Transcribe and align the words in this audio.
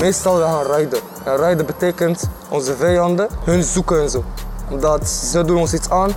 Meestal 0.00 0.36
we 0.36 0.42
gaan 0.42 0.66
rijden. 0.66 0.98
En 1.24 1.36
rijden 1.36 1.66
betekent 1.66 2.28
onze 2.48 2.76
vijanden 2.76 3.28
hun 3.44 3.62
zoeken 3.64 4.02
en 4.02 4.10
zo. 4.10 4.24
Omdat 4.70 5.08
ze 5.08 5.44
doen 5.44 5.56
ons 5.58 5.74
iets 5.74 5.90
aan 5.90 6.10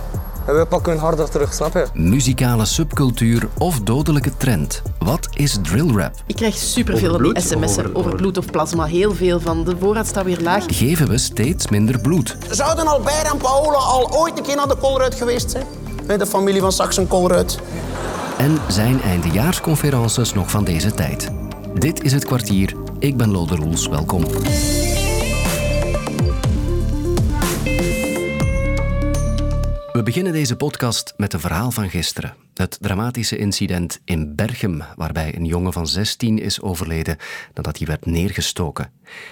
en 0.46 0.54
wij 0.54 0.64
pakken 0.66 0.92
hun 0.92 1.00
harder 1.00 1.30
terug, 1.30 1.54
snap 1.54 1.72
je? 1.72 1.86
Muzikale 1.94 2.64
subcultuur 2.64 3.48
of 3.58 3.80
dodelijke 3.80 4.36
trend. 4.36 4.82
Wat 4.98 5.28
is 5.32 5.58
drill 5.62 5.90
rap? 5.96 6.12
Ik 6.26 6.36
krijg 6.36 6.54
superveel 6.56 7.16
bloed? 7.16 7.42
sms'en 7.42 7.62
over, 7.86 7.94
Over- 7.94 8.14
bloed 8.14 8.38
of 8.38 8.50
plasma. 8.50 8.84
Heel 8.84 9.14
veel 9.14 9.40
van. 9.40 9.64
De 9.64 9.76
voorraad 9.80 10.06
staat 10.06 10.24
weer 10.24 10.40
laag. 10.40 10.64
Geven 10.66 11.08
we 11.08 11.18
steeds 11.18 11.68
minder 11.68 12.00
bloed? 12.00 12.36
Zouden 12.50 12.86
Albert 12.86 13.32
en 13.32 13.36
Paola 13.38 13.76
al 13.78 14.16
ooit 14.16 14.38
een 14.38 14.44
keer 14.44 14.56
naar 14.56 14.68
de 14.68 14.76
Colruyt 14.80 15.14
geweest 15.14 15.50
zijn? 15.50 15.66
Bij 16.06 16.16
de 16.16 16.26
familie 16.26 16.60
van 16.60 16.72
Saxon 16.72 17.06
Colruyt. 17.08 17.58
En 18.38 18.58
zijn 18.68 19.02
eindejaarsconferences 19.02 20.34
nog 20.34 20.50
van 20.50 20.64
deze 20.64 20.92
tijd? 20.92 21.30
Dit 21.74 22.02
is 22.02 22.12
het 22.12 22.24
kwartier. 22.24 22.74
Ik 23.04 23.16
ben 23.16 23.30
Lode 23.30 23.54
Roels. 23.56 23.86
Welkom. 23.88 24.22
We 29.92 30.00
beginnen 30.04 30.32
deze 30.32 30.56
podcast 30.56 31.14
met 31.16 31.32
een 31.32 31.40
verhaal 31.40 31.70
van 31.70 31.90
gisteren. 31.90 32.34
Het 32.54 32.78
dramatische 32.80 33.36
incident 33.36 34.00
in 34.04 34.34
Berchem, 34.34 34.82
waarbij 34.96 35.36
een 35.36 35.44
jongen 35.44 35.72
van 35.72 35.86
16 35.86 36.38
is 36.38 36.60
overleden 36.60 37.16
nadat 37.54 37.78
hij 37.78 37.86
werd 37.86 38.06
neergestoken. 38.06 38.90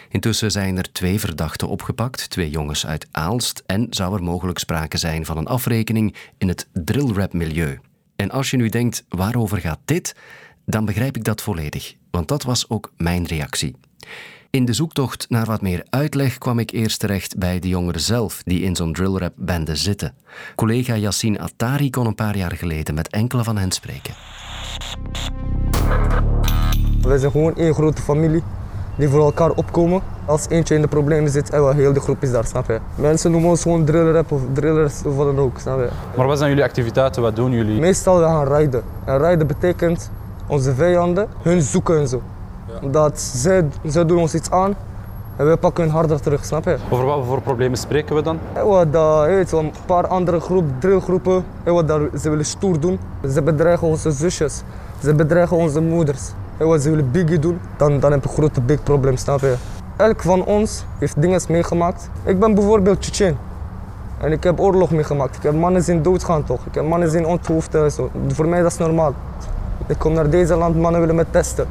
Intussen 0.09 0.51
zijn 0.51 0.77
er 0.77 0.93
twee 0.93 1.21
verdachten 1.21 1.69
opgepakt, 1.69 2.31
twee 2.31 2.51
jongens 2.51 2.87
uit 2.87 3.09
Aalst, 3.11 3.63
en 3.67 3.87
zou 3.91 4.15
er 4.15 4.23
mogelijk 4.23 4.59
sprake 4.59 4.97
zijn 4.97 5.27
van 5.27 5.37
een 5.37 5.47
afrekening 5.47 6.15
in 6.39 6.49
het 6.49 6.69
drillrap-milieu. 6.73 7.81
En 8.17 8.31
als 8.31 8.51
je 8.51 8.57
nu 8.57 8.69
denkt, 8.69 9.05
waarover 9.09 9.59
gaat 9.59 9.81
dit? 9.85 10.15
Dan 10.65 10.85
begrijp 10.85 11.17
ik 11.17 11.25
dat 11.25 11.43
volledig, 11.43 11.95
want 12.11 12.29
dat 12.29 12.43
was 12.43 12.69
ook 12.69 12.93
mijn 12.97 13.27
reactie. 13.27 13.77
In 14.51 14.65
de 14.65 14.73
zoektocht 14.73 15.27
naar 15.29 15.47
wat 15.47 15.61
meer 15.61 15.87
uitleg 15.91 16.39
kwam 16.39 16.59
ik 16.59 16.71
eerst 16.71 17.01
terecht 17.01 17.39
bij 17.39 17.59
de 17.59 17.69
jongeren 17.69 18.01
zelf 18.01 18.43
die 18.45 18.63
in 18.63 18.77
zo'n 18.77 18.93
drillrap-bende 18.93 19.77
zitten. 19.77 20.15
Collega 20.55 20.97
Yassine 20.97 21.39
Attari 21.39 21.91
kon 21.91 22.07
een 22.07 22.15
paar 22.15 22.37
jaar 22.37 22.57
geleden 22.57 22.95
met 22.95 23.09
enkele 23.09 23.45
van 23.45 23.57
hen 23.57 23.73
spreken. 23.73 24.15
Wij 27.03 27.19
zijn 27.19 27.31
gewoon 27.31 27.57
één 27.57 27.75
grote 27.75 28.03
familie 28.03 28.43
die 28.97 29.09
voor 29.09 29.21
elkaar 29.21 29.51
opkomen. 29.51 30.03
Als 30.25 30.49
eentje 30.49 30.75
in 30.75 30.81
de 30.81 30.89
problemen 30.89 31.31
zit, 31.31 31.51
en 31.51 31.63
wel 31.63 31.73
heel 31.73 31.93
de 31.93 32.01
groep 32.01 32.23
is 32.23 32.31
daar, 32.31 32.47
snap 32.47 32.69
je? 32.69 32.79
Mensen 32.95 33.31
noemen 33.31 33.51
ons 33.51 33.63
gewoon 33.63 33.85
drillrap 33.85 34.33
of 34.33 34.41
drillers 34.53 35.03
of 35.05 35.17
wat 35.17 35.27
dan 35.27 35.39
ook, 35.39 35.59
snap 35.59 35.79
je? 35.79 35.89
Maar 36.17 36.27
wat 36.27 36.39
zijn 36.39 36.51
jullie 36.51 36.65
activiteiten? 36.65 37.23
Wat 37.23 37.37
doen 37.37 37.53
jullie? 37.53 37.81
Meestal 37.81 38.19
we 38.19 38.25
gaan 38.25 38.47
rijden. 38.47 38.83
En 39.05 39.19
rijden 39.19 39.47
betekent 39.47 40.11
onze 40.47 40.75
vijanden 40.75 41.29
hun 41.43 41.63
zoeken 41.63 41.99
en 41.99 42.09
zo. 42.09 42.23
Omdat 42.83 43.21
zij, 43.21 43.69
zij 43.85 44.07
doen 44.07 44.19
ons 44.19 44.35
iets 44.35 44.51
aan 44.51 44.75
en 45.37 45.47
wij 45.47 45.57
pakken 45.57 45.85
hun 45.85 45.93
harder 45.93 46.21
terug, 46.21 46.45
snap 46.45 46.65
je? 46.65 46.77
Over 46.91 47.05
wat 47.05 47.25
voor 47.27 47.41
problemen 47.41 47.79
spreken 47.79 48.15
we 48.15 48.23
dan? 48.23 48.39
Wat 48.65 48.93
dat, 48.93 49.27
weet 49.27 49.53
een 49.53 49.73
paar 49.87 50.07
andere 50.07 50.41
groep, 50.41 50.65
drillgroepen, 50.79 51.45
en 51.65 51.73
wat 51.73 51.89
dat, 51.89 52.01
ze 52.21 52.31
willen 52.31 52.45
stoer 52.45 52.81
doen. 52.81 52.99
Ze 53.33 53.43
bedreigen 53.43 53.87
onze 53.87 54.11
zusjes, 54.11 54.63
ze 55.03 55.15
bedreigen 55.15 55.57
onze 55.57 55.81
moeders. 55.81 56.33
Wat 56.59 56.83
ze 56.83 56.91
willen 56.91 57.11
biggie 57.11 57.39
doen, 57.39 57.61
dan, 57.77 58.01
dan 58.01 58.13
heb 58.13 58.23
je 58.23 58.29
een 58.29 58.35
grote 58.35 58.61
big 58.61 58.83
probleem, 58.83 59.17
snap 59.17 59.41
je? 59.41 59.55
Elk 59.97 60.23
van 60.23 60.45
ons 60.45 60.85
heeft 60.99 61.23
dingen 61.23 61.41
meegemaakt. 61.49 62.11
Ik 62.25 62.39
ben 62.39 62.55
bijvoorbeeld 62.55 63.01
Tsjetsjen. 63.01 63.39
En 64.21 64.33
ik 64.33 64.45
heb 64.45 64.61
oorlog 64.61 64.91
meegemaakt. 64.91 65.37
Ik 65.37 65.43
heb 65.43 65.55
mannen 65.55 65.83
zien 65.83 66.03
doodgaan 66.03 66.45
toch. 66.45 66.67
Ik 66.67 66.75
heb 66.75 66.85
mannen 66.85 67.11
zien 67.11 67.27
onthoofden 67.27 67.85
en 67.85 67.91
zo. 67.91 68.11
Voor 68.29 68.49
mij 68.49 68.63
dat 68.63 68.71
is 68.71 68.79
normaal. 68.79 69.15
Ik 69.87 69.99
kom 69.99 70.13
naar 70.13 70.31
deze 70.31 70.57
land, 70.57 70.77
mannen 70.77 71.01
willen 71.01 71.15
me 71.15 71.27
testen. 71.31 71.67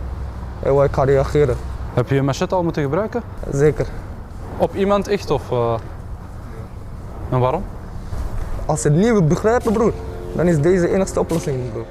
En 0.64 0.73
wat 0.73 0.86
ik 0.86 0.94
ga 0.94 1.04
reageren. 1.04 1.56
Heb 1.94 2.09
je 2.09 2.16
een 2.18 2.26
machete 2.26 2.56
al 2.56 2.64
moeten 2.64 2.84
gebruiken? 2.84 3.22
Zeker. 3.52 3.88
Op 4.58 4.76
iemand 4.76 5.08
echt 5.08 5.31
of... 5.31 5.52
eh, 5.52 5.73
En 7.30 7.40
waarom? 7.40 7.64
Als 8.66 8.81
ze 8.81 8.88
het 8.88 8.97
niet 8.97 9.28
begrijpen, 9.28 9.74
broer, 9.74 9.94
dan 10.35 10.47
is 10.47 10.59
deze 10.59 10.81
de 10.81 10.94
enigste 10.94 11.19
oplossing, 11.19 11.72
broer. 11.72 11.85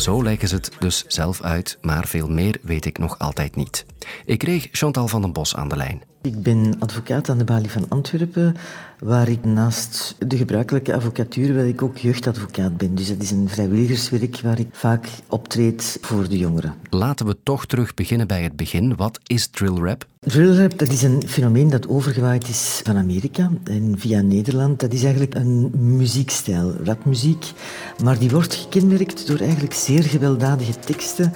Zo 0.00 0.22
leggen 0.22 0.48
ze 0.48 0.54
het 0.54 0.70
dus 0.78 1.04
zelf 1.06 1.42
uit, 1.42 1.78
maar 1.82 2.06
veel 2.06 2.28
meer 2.28 2.58
weet 2.62 2.84
ik 2.84 2.98
nog 2.98 3.18
altijd 3.18 3.56
niet. 3.56 3.86
Ik 4.24 4.38
kreeg 4.38 4.68
Chantal 4.72 5.08
van 5.08 5.20
den 5.20 5.32
Bos 5.32 5.56
aan 5.56 5.68
de 5.68 5.76
lijn. 5.76 6.02
Ik 6.22 6.42
ben 6.42 6.74
advocaat 6.78 7.28
aan 7.28 7.38
de 7.38 7.44
balie 7.44 7.70
van 7.70 7.88
Antwerpen, 7.88 8.56
waar 8.98 9.28
ik 9.28 9.44
naast 9.44 10.16
de 10.18 10.36
gebruikelijke 10.36 10.94
advocatuur, 10.94 11.54
waar 11.54 11.66
ik 11.66 11.82
ook 11.82 11.96
jeugdadvocaat 11.96 12.76
ben. 12.76 12.94
Dus 12.94 13.08
dat 13.08 13.22
is 13.22 13.30
een 13.30 13.48
vrijwilligerswerk 13.48 14.40
waar 14.40 14.58
ik 14.58 14.68
vaak 14.72 15.08
optreed 15.28 15.98
voor 16.00 16.28
de 16.28 16.38
jongeren. 16.38 16.74
Laten 16.90 17.26
we 17.26 17.36
toch 17.42 17.66
terug 17.66 17.94
beginnen 17.94 18.26
bij 18.26 18.42
het 18.42 18.56
begin. 18.56 18.96
Wat 18.96 19.20
is 19.26 19.46
drillrap? 19.46 20.06
Drillrap, 20.26 20.78
dat 20.78 20.88
is 20.88 21.02
een 21.02 21.22
fenomeen 21.26 21.70
dat 21.70 21.88
overgewaaid 21.88 22.48
is 22.48 22.80
van 22.84 22.96
Amerika 22.96 23.50
en 23.64 23.94
via 23.98 24.20
Nederland. 24.20 24.80
Dat 24.80 24.92
is 24.92 25.02
eigenlijk 25.02 25.34
een 25.34 25.70
muziekstijl, 25.96 26.74
rapmuziek, 26.84 27.52
maar 28.02 28.18
die 28.18 28.30
wordt 28.30 28.54
gekenmerkt 28.54 29.26
door 29.26 29.38
eigenlijk 29.38 29.74
zeer 29.74 30.02
gewelddadige 30.02 30.78
teksten, 30.78 31.32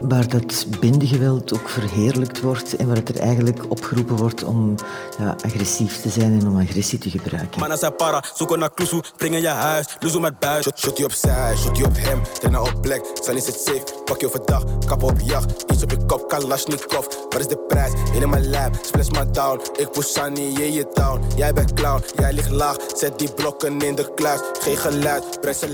waar 0.00 0.28
dat 0.28 0.66
bendegeweld 0.80 1.54
ook 1.54 1.68
verheerlijkt 1.68 2.40
wordt 2.40 2.76
en 2.76 2.86
waar 2.86 2.96
het 2.96 3.08
er 3.08 3.18
eigenlijk 3.18 3.70
opgeroepen 3.70 4.16
wordt 4.16 4.44
om 4.44 4.74
ja, 5.18 5.36
agressief 5.44 6.00
te 6.00 6.08
zijn 6.08 6.40
en 6.40 6.48
om 6.48 6.60
agressie 6.60 6.98
te 6.98 7.10
gebruiken. 7.10 7.60
Mannen 7.60 7.78
zijn 7.78 7.96
para, 7.96 8.24
zoeken 8.34 8.58
naar 8.58 8.70
kloesoe, 8.74 9.02
springen 9.04 9.40
je 9.40 9.48
huis, 9.48 9.96
loezoe 10.00 10.20
met 10.20 10.38
buis. 10.38 10.64
Shot, 10.64 10.78
shot 10.78 10.96
die 10.96 11.04
opzij, 11.04 11.56
shot 11.56 11.74
die 11.74 11.84
op 11.84 11.96
hem, 11.96 12.20
daarna 12.40 12.60
op 12.60 12.78
plek. 12.80 13.04
Zijn 13.22 13.36
is 13.36 13.46
het 13.46 13.60
safe, 13.60 13.84
pak 14.04 14.20
je 14.20 14.26
overdag, 14.26 14.64
kap 14.86 15.02
op 15.02 15.20
jacht. 15.24 15.64
Iets 15.72 15.82
op 15.82 15.90
je 15.90 16.04
kop, 16.06 16.28
Kalashnikov, 16.28 17.06
wat 17.28 17.40
is 17.40 17.46
de 17.46 17.58
prijs? 17.68 17.92
Helemaal 18.12 18.40
lijp, 18.40 18.78
splash 18.82 19.08
maar 19.08 19.32
down. 19.32 19.60
Ik 19.76 19.90
push 19.90 20.06
Sunny, 20.06 20.40
je 20.40 20.72
je 20.72 20.90
down. 20.94 21.20
Jij 21.36 21.52
bent 21.52 21.72
clown, 21.72 22.02
jij 22.16 22.32
ligt 22.32 22.50
laag, 22.50 22.76
zet 22.96 23.18
die 23.18 23.32
blokken 23.32 23.80
in 23.80 23.94
de 23.94 24.12
kluis. 24.14 24.40
Geen 24.60 24.76
geluid, 24.76 25.40
breng 25.40 25.56
ze. 25.56 25.66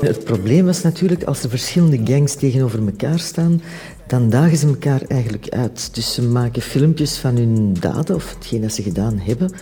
Het 0.00 0.24
probleem 0.24 0.66
was 0.66 0.82
natuurlijk, 0.82 1.24
als 1.24 1.42
er 1.42 1.50
verschillende 1.50 2.00
gangs 2.04 2.34
tegenover 2.34 2.86
elkaar 2.86 3.18
staan, 3.18 3.57
dan 4.06 4.30
dagen 4.30 4.56
ze 4.56 4.66
elkaar 4.66 5.02
eigenlijk 5.08 5.48
uit. 5.48 5.94
Dus 5.94 6.14
ze 6.14 6.22
maken 6.22 6.62
filmpjes 6.62 7.16
van 7.16 7.36
hun 7.36 7.76
daden 7.80 8.14
of 8.14 8.34
hetgeen 8.34 8.60
dat 8.60 8.72
ze 8.72 8.82
gedaan 8.82 9.18
hebben. 9.18 9.52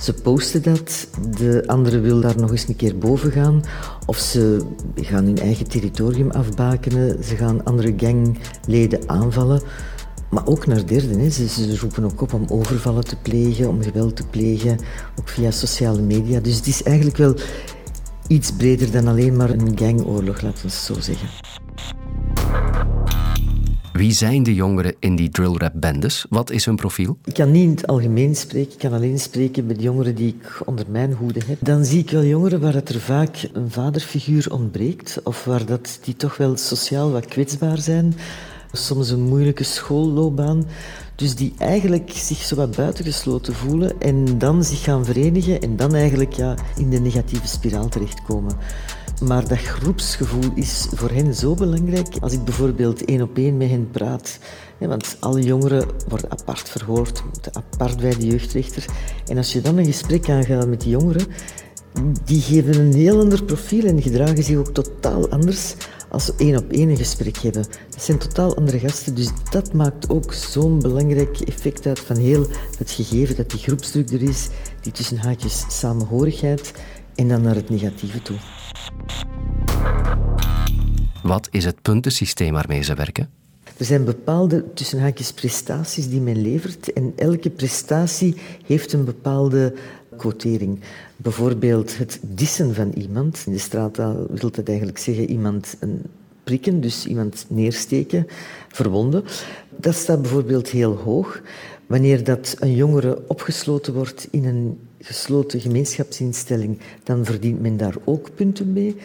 Ze 0.00 0.12
posten 0.12 0.62
dat, 0.62 1.08
de 1.38 1.62
andere 1.66 2.00
wil 2.00 2.20
daar 2.20 2.38
nog 2.38 2.50
eens 2.50 2.68
een 2.68 2.76
keer 2.76 2.98
boven 2.98 3.32
gaan. 3.32 3.62
Of 4.06 4.16
ze 4.16 4.60
gaan 4.94 5.24
hun 5.24 5.38
eigen 5.38 5.68
territorium 5.68 6.30
afbakenen, 6.30 7.24
ze 7.24 7.36
gaan 7.36 7.64
andere 7.64 7.94
gangleden 7.96 9.00
aanvallen. 9.06 9.62
Maar 10.30 10.46
ook 10.46 10.66
naar 10.66 10.86
derden. 10.86 11.18
Hè. 11.18 11.30
Ze, 11.30 11.48
ze 11.48 11.78
roepen 11.78 12.04
ook 12.04 12.20
op 12.20 12.32
om 12.32 12.44
overvallen 12.48 13.04
te 13.04 13.16
plegen, 13.16 13.68
om 13.68 13.82
geweld 13.82 14.16
te 14.16 14.26
plegen, 14.26 14.78
ook 15.18 15.28
via 15.28 15.50
sociale 15.50 16.00
media. 16.00 16.40
Dus 16.40 16.56
het 16.56 16.66
is 16.66 16.82
eigenlijk 16.82 17.16
wel 17.16 17.34
iets 18.26 18.52
breder 18.52 18.90
dan 18.90 19.06
alleen 19.06 19.36
maar 19.36 19.50
een 19.50 19.78
gangoorlog, 19.78 20.40
laten 20.40 20.62
we 20.62 20.68
het 20.68 20.72
zo 20.72 20.94
zeggen. 21.00 21.28
Wie 24.00 24.12
zijn 24.12 24.42
de 24.42 24.54
jongeren 24.54 24.94
in 24.98 25.16
die 25.16 25.28
drillrap-bendes? 25.28 26.26
Wat 26.28 26.50
is 26.50 26.64
hun 26.64 26.76
profiel? 26.76 27.18
Ik 27.24 27.34
kan 27.34 27.50
niet 27.50 27.62
in 27.62 27.70
het 27.70 27.86
algemeen 27.86 28.36
spreken, 28.36 28.72
ik 28.72 28.78
kan 28.78 28.92
alleen 28.92 29.18
spreken 29.18 29.66
met 29.66 29.82
jongeren 29.82 30.14
die 30.14 30.28
ik 30.28 30.60
onder 30.64 30.84
mijn 30.88 31.12
hoede 31.12 31.40
heb. 31.46 31.58
Dan 31.60 31.84
zie 31.84 31.98
ik 31.98 32.10
wel 32.10 32.24
jongeren 32.24 32.60
waar 32.60 32.74
het 32.74 32.88
er 32.88 33.00
vaak 33.00 33.48
een 33.52 33.70
vaderfiguur 33.70 34.52
ontbreekt, 34.52 35.20
of 35.24 35.44
waar 35.44 35.66
dat 35.66 35.98
die 36.04 36.16
toch 36.16 36.36
wel 36.36 36.56
sociaal 36.56 37.10
wat 37.10 37.26
kwetsbaar 37.26 37.78
zijn, 37.78 38.14
soms 38.72 39.10
een 39.10 39.22
moeilijke 39.22 39.64
schoolloopbaan. 39.64 40.64
Dus 41.14 41.34
die 41.34 41.54
eigenlijk 41.58 42.10
zich 42.14 42.38
zo 42.42 42.56
wat 42.56 42.76
buitengesloten 42.76 43.54
voelen 43.54 44.00
en 44.00 44.38
dan 44.38 44.64
zich 44.64 44.82
gaan 44.82 45.04
verenigen 45.04 45.60
en 45.60 45.76
dan 45.76 45.94
eigenlijk 45.94 46.32
ja, 46.32 46.54
in 46.76 46.90
de 46.90 47.00
negatieve 47.00 47.48
spiraal 47.48 47.88
terechtkomen. 47.88 48.56
Maar 49.20 49.48
dat 49.48 49.58
groepsgevoel 49.58 50.50
is 50.54 50.86
voor 50.94 51.10
hen 51.10 51.34
zo 51.34 51.54
belangrijk. 51.54 52.16
Als 52.20 52.32
ik 52.32 52.44
bijvoorbeeld 52.44 53.04
één 53.04 53.22
op 53.22 53.36
één 53.36 53.56
met 53.56 53.68
hen 53.68 53.90
praat. 53.90 54.38
hè, 54.78 54.88
Want 54.88 55.16
alle 55.20 55.42
jongeren 55.42 55.86
worden 56.08 56.30
apart 56.30 56.68
verhoord, 56.68 57.22
moeten 57.32 57.54
apart 57.54 58.00
bij 58.00 58.14
de 58.14 58.26
jeugdrechter. 58.26 58.84
En 59.26 59.36
als 59.36 59.52
je 59.52 59.60
dan 59.60 59.78
een 59.78 59.84
gesprek 59.84 60.28
aangaat 60.28 60.68
met 60.68 60.80
die 60.80 60.90
jongeren, 60.90 61.26
die 62.24 62.40
geven 62.40 62.80
een 62.80 62.92
heel 62.92 63.20
ander 63.20 63.44
profiel 63.44 63.84
en 63.84 64.02
gedragen 64.02 64.42
zich 64.42 64.56
ook 64.56 64.74
totaal 64.74 65.30
anders 65.30 65.74
als 66.08 66.24
ze 66.24 66.34
één 66.36 66.56
op 66.56 66.72
één 66.72 66.88
een 66.88 66.96
gesprek 66.96 67.36
hebben. 67.36 67.64
Dat 67.90 68.02
zijn 68.02 68.18
totaal 68.18 68.56
andere 68.56 68.78
gasten, 68.78 69.14
dus 69.14 69.28
dat 69.50 69.72
maakt 69.72 70.08
ook 70.08 70.32
zo'n 70.32 70.78
belangrijk 70.78 71.40
effect 71.40 71.86
uit 71.86 72.00
van 72.00 72.16
heel 72.16 72.46
het 72.78 72.90
gegeven 72.90 73.36
dat 73.36 73.50
die 73.50 73.60
groepsdruk 73.60 74.10
er 74.10 74.22
is, 74.22 74.48
die 74.80 74.92
tussen 74.92 75.18
haakjes 75.18 75.64
samenhorigheid 75.68 76.72
en 77.20 77.28
dan 77.28 77.42
naar 77.42 77.54
het 77.54 77.70
negatieve 77.70 78.22
toe. 78.22 78.36
Wat 81.22 81.48
is 81.50 81.64
het 81.64 81.82
puntensysteem 81.82 82.52
waarmee 82.52 82.82
ze 82.82 82.94
werken? 82.94 83.28
Er 83.76 83.84
zijn 83.84 84.04
bepaalde 84.04 84.64
tussen 84.74 85.00
haakjes 85.00 85.32
prestaties 85.32 86.08
die 86.08 86.20
men 86.20 86.42
levert 86.42 86.92
en 86.92 87.12
elke 87.16 87.50
prestatie 87.50 88.34
heeft 88.66 88.92
een 88.92 89.04
bepaalde 89.04 89.74
quotering. 90.16 90.80
Bijvoorbeeld 91.16 91.98
het 91.98 92.20
dissen 92.22 92.74
van 92.74 92.90
iemand. 92.90 93.42
In 93.46 93.52
de 93.52 93.58
straattaal 93.58 94.26
wil 94.30 94.50
dat 94.50 94.68
eigenlijk 94.68 94.98
zeggen 94.98 95.30
iemand 95.30 95.76
een 95.80 96.02
prikken, 96.44 96.80
dus 96.80 97.06
iemand 97.06 97.44
neersteken, 97.48 98.26
verwonden. 98.68 99.24
Dat 99.76 99.94
staat 99.94 100.22
bijvoorbeeld 100.22 100.68
heel 100.68 100.96
hoog. 100.96 101.42
Wanneer 101.86 102.24
dat 102.24 102.56
een 102.58 102.74
jongere 102.74 103.22
opgesloten 103.28 103.94
wordt 103.94 104.28
in 104.30 104.44
een 104.44 104.78
gesloten 105.00 105.60
gemeenschapsinstelling, 105.60 106.78
dan 107.02 107.24
verdient 107.24 107.60
men 107.60 107.76
daar 107.76 107.96
ook 108.04 108.34
punten 108.34 108.72
mee. 108.72 108.96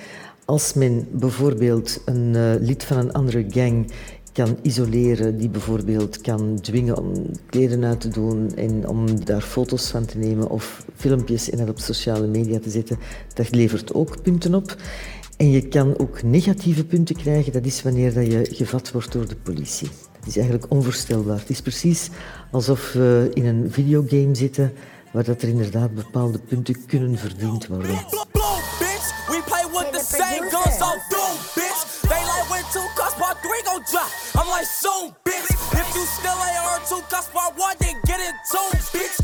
Als 0.46 0.74
men 0.74 1.08
bijvoorbeeld 1.12 2.02
een 2.06 2.34
uh, 2.36 2.54
lid 2.60 2.84
van 2.84 2.98
een 2.98 3.14
andere 3.14 3.46
gang 3.50 3.92
kan 4.36 4.58
isoleren, 4.62 5.38
die 5.38 5.50
bijvoorbeeld 5.50 6.22
kan 6.22 6.60
dwingen 6.62 6.98
om 6.98 7.12
kleren 7.46 7.84
uit 7.86 8.02
te 8.02 8.08
doen 8.08 8.56
en 8.56 8.88
om 8.88 9.26
daar 9.26 9.42
foto's 9.42 9.88
van 9.88 10.06
te 10.06 10.18
nemen 10.18 10.50
of 10.50 10.86
filmpjes 10.96 11.50
en 11.50 11.58
dat 11.58 11.70
op 11.70 11.80
sociale 11.80 12.28
media 12.28 12.60
te 12.60 12.70
zetten, 12.70 12.98
dat 13.34 13.56
levert 13.56 13.94
ook 13.94 14.22
punten 14.22 14.56
op. 14.56 14.76
En 15.38 15.52
je 15.52 15.68
kan 15.68 15.98
ook 15.98 16.24
negatieve 16.24 16.86
punten 16.86 17.16
krijgen, 17.16 17.54
dat 17.54 17.66
is 17.66 17.82
wanneer 17.82 18.14
dat 18.14 18.26
je 18.26 18.48
gevat 18.52 18.92
wordt 18.92 19.12
door 19.12 19.28
de 19.28 19.36
politie. 19.36 19.88
Dat 20.20 20.28
is 20.28 20.38
eigenlijk 20.38 20.72
onvoorstelbaar. 20.72 21.40
Het 21.40 21.50
is 21.50 21.62
precies 21.62 22.10
alsof 22.52 22.94
we 22.94 23.32
in 23.34 23.46
een 23.46 23.72
videogame 23.72 24.36
zitten 24.36 24.74
waar 25.16 25.24
dat 25.24 25.42
er 25.42 25.48
inderdaad 25.48 25.94
bepaalde 25.94 26.40
punten 26.40 26.86
kunnen 26.86 27.18
verdiend 27.18 27.68
worden. 27.68 27.90
I'm 34.36 34.48
like, 34.52 34.66
so 34.66 35.14
bitch. 35.24 35.50
If 35.72 35.94
you 35.94 36.06
still 36.06 36.40
ain't 36.48 36.82
R2 36.82 37.08
cuss 37.08 37.28
part 37.34 37.54
one, 37.58 37.76
then 37.78 37.96
get 38.04 38.20
it 38.20 38.36
too, 38.52 38.70
bitch. 38.92 39.18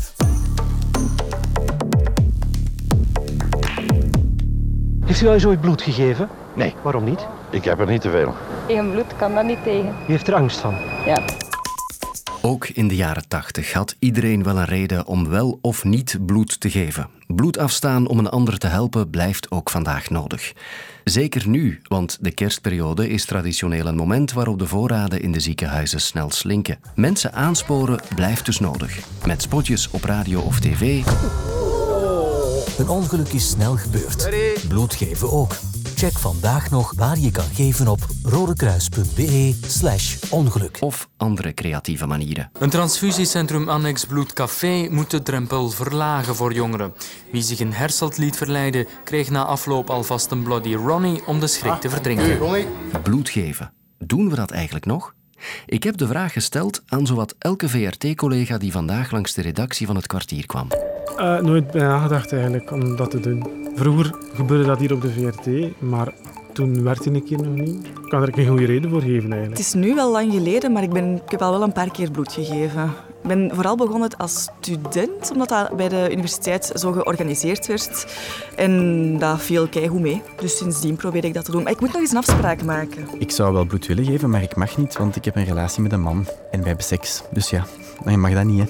Heeft 5.04 5.20
u 5.20 5.26
al 5.26 5.32
eens 5.32 5.46
ooit 5.46 5.60
bloed 5.60 5.82
gegeven? 5.82 6.28
Nee. 6.54 6.74
Waarom 6.82 7.04
niet? 7.04 7.26
Ik 7.50 7.64
heb 7.64 7.80
er 7.80 7.86
niet 7.86 8.00
te 8.00 8.10
veel. 8.10 8.34
Tegen 8.66 8.90
bloed 8.90 9.16
kan 9.16 9.34
dat 9.34 9.44
niet 9.44 9.62
tegen. 9.62 9.94
U 10.08 10.10
heeft 10.10 10.28
er 10.28 10.34
angst 10.34 10.58
van? 10.58 10.74
Ja. 11.06 11.41
Ook 12.44 12.68
in 12.68 12.88
de 12.88 12.96
jaren 12.96 13.28
80 13.28 13.72
had 13.72 13.96
iedereen 13.98 14.42
wel 14.42 14.58
een 14.58 14.64
reden 14.64 15.06
om 15.06 15.28
wel 15.28 15.58
of 15.60 15.84
niet 15.84 16.18
bloed 16.26 16.60
te 16.60 16.70
geven. 16.70 17.08
Bloed 17.26 17.58
afstaan 17.58 18.06
om 18.06 18.18
een 18.18 18.28
ander 18.28 18.58
te 18.58 18.66
helpen 18.66 19.10
blijft 19.10 19.50
ook 19.50 19.70
vandaag 19.70 20.10
nodig. 20.10 20.52
Zeker 21.04 21.48
nu, 21.48 21.80
want 21.82 22.18
de 22.20 22.30
kerstperiode 22.30 23.08
is 23.08 23.24
traditioneel 23.24 23.86
een 23.86 23.96
moment 23.96 24.32
waarop 24.32 24.58
de 24.58 24.66
voorraden 24.66 25.22
in 25.22 25.32
de 25.32 25.40
ziekenhuizen 25.40 26.00
snel 26.00 26.30
slinken. 26.30 26.78
Mensen 26.94 27.32
aansporen 27.32 28.00
blijft 28.14 28.46
dus 28.46 28.58
nodig. 28.58 28.98
Met 29.26 29.42
spotjes 29.42 29.90
op 29.90 30.04
radio 30.04 30.40
of 30.40 30.60
tv. 30.60 31.02
Een 32.78 32.88
ongeluk 32.88 33.28
is 33.28 33.50
snel 33.50 33.76
gebeurd. 33.76 34.30
Bloed 34.68 34.94
geven 34.94 35.32
ook. 35.32 35.56
Check 36.02 36.18
vandaag 36.18 36.70
nog 36.70 36.92
waar 36.96 37.18
je 37.18 37.30
kan 37.30 37.44
geven 37.44 37.88
op 37.88 38.06
rodekruis.be 38.22 39.58
slash 39.66 40.30
ongeluk. 40.30 40.76
Of 40.80 41.08
andere 41.16 41.54
creatieve 41.54 42.06
manieren. 42.06 42.50
Een 42.58 42.70
transfusiecentrum 42.70 43.68
Annex 43.68 44.04
Bloedcafé 44.04 44.88
moet 44.90 45.10
de 45.10 45.22
drempel 45.22 45.70
verlagen 45.70 46.34
voor 46.34 46.52
jongeren. 46.52 46.92
Wie 47.32 47.42
zich 47.42 47.60
een 47.60 47.72
herselt 47.72 48.16
liet 48.16 48.36
verleiden, 48.36 48.86
kreeg 49.04 49.30
na 49.30 49.44
afloop 49.44 49.90
alvast 49.90 50.30
een 50.30 50.42
Bloody 50.42 50.74
Ronnie 50.74 51.26
om 51.26 51.40
de 51.40 51.46
schrik 51.46 51.80
te 51.80 51.90
verdrinken. 51.90 52.38
Bloed 53.02 53.28
geven. 53.28 53.72
Doen 53.98 54.28
we 54.28 54.34
dat 54.34 54.50
eigenlijk 54.50 54.86
nog? 54.86 55.14
Ik 55.66 55.82
heb 55.82 55.96
de 55.96 56.06
vraag 56.06 56.32
gesteld 56.32 56.82
aan 56.86 57.06
zowat 57.06 57.34
elke 57.38 57.68
VRT-collega 57.68 58.58
die 58.58 58.72
vandaag 58.72 59.10
langs 59.10 59.34
de 59.34 59.42
redactie 59.42 59.86
van 59.86 59.96
het 59.96 60.06
kwartier 60.06 60.46
kwam. 60.46 60.66
Uh, 61.18 61.40
nooit 61.40 61.70
bij 61.70 61.82
nagedacht 61.82 62.32
eigenlijk 62.32 62.70
om 62.70 62.96
dat 62.96 63.10
te 63.10 63.20
doen. 63.20 63.46
Vroeger 63.74 64.14
gebeurde 64.34 64.64
dat 64.64 64.78
hier 64.78 64.92
op 64.92 65.00
de 65.02 65.12
VRT, 65.12 65.80
maar 65.80 66.12
toen 66.52 66.82
werkte 66.82 67.10
ik 67.10 67.28
hier 67.28 67.42
nog 67.42 67.54
niet. 67.54 67.86
Ik 67.86 68.08
kan 68.08 68.22
er 68.22 68.34
geen 68.34 68.48
goede 68.48 68.64
reden 68.64 68.90
voor 68.90 69.00
geven 69.00 69.32
eigenlijk. 69.32 69.50
Het 69.50 69.58
is 69.58 69.72
nu 69.72 69.94
wel 69.94 70.10
lang 70.10 70.32
geleden, 70.32 70.72
maar 70.72 70.82
ik, 70.82 70.90
ben, 70.90 71.14
ik 71.14 71.30
heb 71.30 71.42
al 71.42 71.50
wel 71.50 71.62
een 71.62 71.72
paar 71.72 71.90
keer 71.90 72.10
bloed 72.10 72.32
gegeven. 72.32 72.90
Ik 73.22 73.28
ben 73.28 73.50
vooral 73.54 73.76
begonnen 73.76 74.16
als 74.16 74.42
student, 74.60 75.30
omdat 75.32 75.48
dat 75.48 75.76
bij 75.76 75.88
de 75.88 76.08
universiteit 76.10 76.72
zo 76.74 76.92
georganiseerd 76.92 77.66
werd. 77.66 78.06
En 78.56 79.18
dat 79.18 79.40
viel 79.40 79.68
keigoed 79.68 80.00
mee. 80.00 80.22
Dus 80.36 80.56
sindsdien 80.56 80.96
probeer 80.96 81.24
ik 81.24 81.34
dat 81.34 81.44
te 81.44 81.50
doen. 81.50 81.62
Maar 81.62 81.72
ik 81.72 81.80
moet 81.80 81.92
nog 81.92 82.00
eens 82.00 82.10
een 82.10 82.16
afspraak 82.16 82.64
maken. 82.64 83.08
Ik 83.18 83.30
zou 83.30 83.52
wel 83.52 83.64
bloed 83.64 83.86
willen 83.86 84.04
geven, 84.04 84.30
maar 84.30 84.42
ik 84.42 84.56
mag 84.56 84.76
niet, 84.76 84.96
want 84.96 85.16
ik 85.16 85.24
heb 85.24 85.36
een 85.36 85.44
relatie 85.44 85.82
met 85.82 85.92
een 85.92 86.00
man. 86.00 86.26
En 86.50 86.58
wij 86.58 86.68
hebben 86.68 86.84
seks. 86.84 87.22
Dus 87.30 87.50
ja, 87.50 87.64
je 88.06 88.16
mag 88.16 88.32
dat 88.32 88.44
niet, 88.44 88.60
hè. 88.60 88.66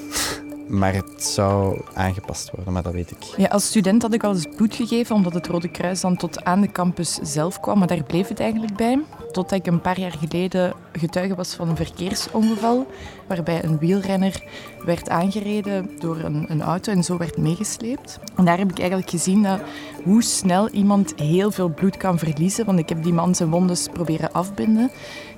Maar 0.69 0.94
het 0.94 1.25
zou 1.25 1.81
aangepast 1.94 2.50
worden, 2.50 2.72
maar 2.72 2.82
dat 2.82 2.93
weet 2.93 3.10
ik. 3.10 3.22
Ja, 3.37 3.46
als 3.46 3.66
student 3.66 4.02
had 4.02 4.14
ik 4.14 4.25
al 4.25 4.32
eens 4.32 4.46
bloed 4.56 4.75
gegeven, 4.75 5.14
omdat 5.14 5.34
het 5.34 5.46
Rode 5.46 5.69
Kruis 5.69 6.00
dan 6.00 6.16
tot 6.16 6.44
aan 6.44 6.60
de 6.60 6.72
campus 6.72 7.19
zelf 7.22 7.60
kwam. 7.60 7.78
Maar 7.78 7.88
daar 7.88 8.02
bleef 8.02 8.28
het 8.28 8.40
eigenlijk 8.40 8.76
bij. 8.76 9.02
Totdat 9.32 9.58
ik 9.58 9.66
een 9.66 9.81
paar 9.81 10.00
jaar 10.00 10.12
geleden 10.12 10.72
getuige 10.93 11.35
was 11.35 11.55
van 11.55 11.69
een 11.69 11.77
verkeersongeval. 11.77 12.87
Waarbij 13.27 13.65
een 13.65 13.79
wielrenner 13.79 14.43
werd 14.85 15.09
aangereden 15.09 15.91
door 15.99 16.19
een, 16.19 16.44
een 16.49 16.62
auto 16.62 16.93
en 16.93 17.05
zo 17.05 17.17
werd 17.17 17.37
meegesleept. 17.37 18.19
En 18.37 18.44
daar 18.44 18.59
heb 18.59 18.71
ik 18.71 18.79
eigenlijk 18.79 19.11
gezien 19.11 19.43
dat 19.43 19.61
hoe 20.05 20.23
snel 20.23 20.69
iemand 20.69 21.12
heel 21.17 21.50
veel 21.50 21.69
bloed 21.69 21.97
kan 21.97 22.19
verliezen. 22.19 22.65
Want 22.65 22.79
ik 22.79 22.89
heb 22.89 23.03
die 23.03 23.12
man 23.12 23.35
zijn 23.35 23.50
wondes 23.50 23.89
proberen 23.93 24.33
afbinden. 24.33 24.91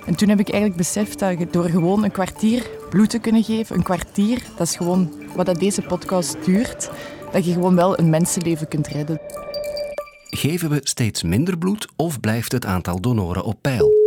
En 0.06 0.14
toen 0.16 0.28
heb 0.28 0.40
ik 0.40 0.48
eigenlijk 0.48 0.76
beseft 0.76 1.18
dat 1.18 1.38
je 1.38 1.46
door 1.50 1.68
gewoon 1.68 2.04
een 2.04 2.12
kwartier 2.12 2.70
bloed 2.90 3.10
te 3.10 3.18
kunnen 3.18 3.44
geven, 3.44 3.76
een 3.76 3.82
kwartier, 3.82 4.42
dat 4.56 4.66
is 4.66 4.76
gewoon 4.76 5.12
wat 5.36 5.46
dat 5.46 5.58
deze 5.58 5.82
podcast 5.82 6.36
duurt, 6.44 6.90
dat 7.32 7.44
je 7.44 7.52
gewoon 7.52 7.74
wel 7.74 7.98
een 7.98 8.10
mensenleven 8.10 8.68
kunt 8.68 8.86
redden. 8.86 9.20
Geven 10.24 10.70
we 10.70 10.80
steeds 10.82 11.22
minder 11.22 11.58
bloed 11.58 11.88
of 11.96 12.20
blijft 12.20 12.52
het 12.52 12.66
aantal 12.66 13.00
donoren 13.00 13.44
op 13.44 13.58
peil? 13.60 14.03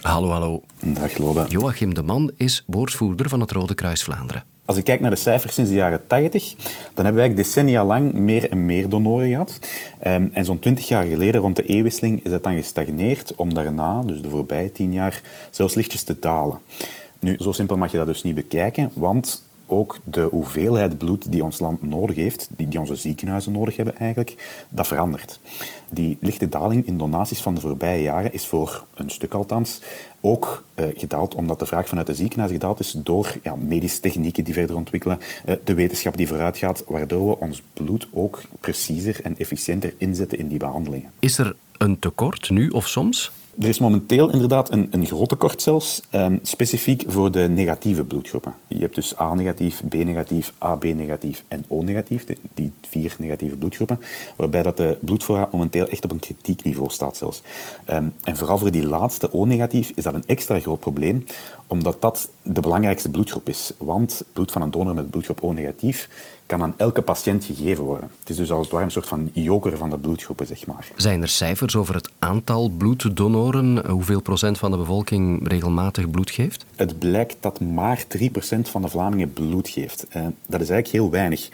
Hallo, 0.00 0.30
hallo. 0.30 0.62
Dag, 0.82 1.18
Lobe. 1.18 1.44
Joachim 1.48 1.94
de 1.94 2.02
Man 2.02 2.30
is 2.36 2.64
woordvoerder 2.66 3.28
van 3.28 3.40
het 3.40 3.50
Rode 3.50 3.74
Kruis 3.74 4.02
Vlaanderen. 4.02 4.44
Als 4.64 4.76
ik 4.76 4.84
kijk 4.84 5.00
naar 5.00 5.10
de 5.10 5.16
cijfers 5.16 5.54
sinds 5.54 5.70
de 5.70 5.76
jaren 5.76 6.06
80, 6.06 6.54
dan 6.94 7.04
hebben 7.04 7.22
wij 7.22 7.34
decennia 7.34 7.84
lang 7.84 8.12
meer 8.12 8.50
en 8.50 8.66
meer 8.66 8.88
donoren 8.88 9.28
gehad. 9.28 9.58
Ehm, 9.98 10.28
en 10.32 10.44
zo'n 10.44 10.58
twintig 10.58 10.88
jaar 10.88 11.04
geleden, 11.04 11.40
rond 11.40 11.56
de 11.56 11.64
eeuwwisseling, 11.64 12.24
is 12.24 12.30
dat 12.30 12.42
dan 12.42 12.54
gestagneerd 12.54 13.34
om 13.34 13.54
daarna, 13.54 14.02
dus 14.02 14.22
de 14.22 14.30
voorbije 14.30 14.72
tien 14.72 14.92
jaar, 14.92 15.22
zelfs 15.50 15.74
lichtjes 15.74 16.02
te 16.02 16.16
dalen. 16.20 16.58
Nu, 17.18 17.36
zo 17.38 17.52
simpel 17.52 17.76
mag 17.76 17.90
je 17.90 17.96
dat 17.96 18.06
dus 18.06 18.22
niet 18.22 18.34
bekijken, 18.34 18.90
want 18.94 19.42
ook 19.70 19.98
de 20.04 20.20
hoeveelheid 20.22 20.98
bloed 20.98 21.32
die 21.32 21.44
ons 21.44 21.58
land 21.58 21.82
nodig 21.82 22.16
heeft, 22.16 22.48
die, 22.56 22.68
die 22.68 22.80
onze 22.80 22.96
ziekenhuizen 22.96 23.52
nodig 23.52 23.76
hebben 23.76 23.96
eigenlijk, 23.96 24.62
dat 24.68 24.86
verandert. 24.86 25.40
Die 25.90 26.18
lichte 26.20 26.48
daling 26.48 26.86
in 26.86 26.98
donaties 26.98 27.40
van 27.40 27.54
de 27.54 27.60
voorbije 27.60 28.02
jaren 28.02 28.32
is 28.32 28.46
voor 28.46 28.84
een 28.94 29.10
stuk 29.10 29.34
althans 29.34 29.80
ook 30.20 30.64
uh, 30.74 30.86
gedaald 30.96 31.34
omdat 31.34 31.58
de 31.58 31.66
vraag 31.66 31.88
vanuit 31.88 32.06
de 32.06 32.14
ziekenhuizen 32.14 32.60
gedaald 32.60 32.80
is 32.80 32.92
door 32.92 33.36
ja, 33.42 33.56
medische 33.56 34.00
technieken 34.00 34.44
die 34.44 34.54
verder 34.54 34.76
ontwikkelen, 34.76 35.18
uh, 35.46 35.54
de 35.64 35.74
wetenschap 35.74 36.16
die 36.16 36.28
vooruit 36.28 36.56
gaat, 36.56 36.84
waardoor 36.86 37.28
we 37.28 37.38
ons 37.38 37.62
bloed 37.72 38.08
ook 38.12 38.42
preciezer 38.60 39.20
en 39.22 39.38
efficiënter 39.38 39.94
inzetten 39.98 40.38
in 40.38 40.48
die 40.48 40.58
behandelingen. 40.58 41.10
Is 41.18 41.38
er 41.38 41.56
een 41.78 41.98
tekort 41.98 42.50
nu 42.50 42.68
of 42.68 42.88
soms? 42.88 43.32
Er 43.58 43.68
is 43.68 43.78
momenteel 43.78 44.30
inderdaad 44.30 44.72
een, 44.72 44.88
een 44.90 45.06
groot 45.06 45.28
tekort 45.28 45.62
zelfs, 45.62 46.02
um, 46.12 46.38
specifiek 46.42 47.04
voor 47.06 47.30
de 47.30 47.48
negatieve 47.48 48.04
bloedgroepen. 48.04 48.54
Je 48.66 48.78
hebt 48.78 48.94
dus 48.94 49.18
A-negatief, 49.18 49.82
B-negatief, 49.88 50.52
AB-negatief 50.58 51.44
en 51.48 51.64
O-negatief, 51.68 52.26
die 52.54 52.72
vier 52.88 53.16
negatieve 53.18 53.56
bloedgroepen, 53.56 54.00
waarbij 54.36 54.62
dat 54.62 54.76
de 54.76 54.98
bloedvoorraad 55.00 55.52
momenteel 55.52 55.88
echt 55.88 56.04
op 56.04 56.10
een 56.10 56.18
kritiekniveau 56.18 56.90
staat 56.90 57.16
zelfs. 57.16 57.42
Um, 57.90 58.12
en 58.24 58.36
vooral 58.36 58.58
voor 58.58 58.70
die 58.70 58.86
laatste 58.86 59.32
O-negatief 59.32 59.92
is 59.94 60.04
dat 60.04 60.14
een 60.14 60.26
extra 60.26 60.60
groot 60.60 60.80
probleem, 60.80 61.24
omdat 61.66 62.00
dat 62.00 62.30
de 62.42 62.60
belangrijkste 62.60 63.10
bloedgroep 63.10 63.48
is. 63.48 63.72
Want 63.78 64.24
bloed 64.32 64.52
van 64.52 64.62
een 64.62 64.70
donor 64.70 64.94
met 64.94 65.10
bloedgroep 65.10 65.42
O-negatief 65.42 66.08
kan 66.50 66.62
aan 66.62 66.74
elke 66.76 67.02
patiënt 67.02 67.44
gegeven 67.44 67.84
worden. 67.84 68.10
Het 68.18 68.30
is 68.30 68.36
dus 68.36 68.50
als 68.50 68.62
het 68.62 68.70
ware 68.70 68.84
een 68.84 68.90
soort 68.90 69.06
van 69.06 69.30
joker 69.32 69.76
van 69.76 69.90
de 69.90 69.98
bloedgroepen, 69.98 70.46
zeg 70.46 70.66
maar. 70.66 70.88
Zijn 70.96 71.22
er 71.22 71.28
cijfers 71.28 71.76
over 71.76 71.94
het 71.94 72.10
aantal 72.18 72.68
bloeddonoren? 72.68 73.90
Hoeveel 73.90 74.20
procent 74.20 74.58
van 74.58 74.70
de 74.70 74.76
bevolking 74.76 75.48
regelmatig 75.48 76.10
bloed 76.10 76.30
geeft? 76.30 76.64
Het 76.76 76.98
blijkt 76.98 77.36
dat 77.40 77.60
maar 77.60 78.04
3% 78.18 78.20
van 78.60 78.82
de 78.82 78.88
Vlamingen 78.88 79.32
bloed 79.32 79.68
geeft. 79.68 80.06
Uh, 80.16 80.26
dat 80.46 80.60
is 80.60 80.68
eigenlijk 80.70 80.88
heel 80.88 81.10
weinig. 81.10 81.48